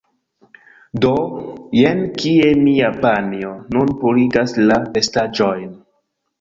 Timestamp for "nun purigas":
3.77-4.59